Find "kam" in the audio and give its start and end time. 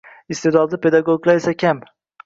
1.65-1.87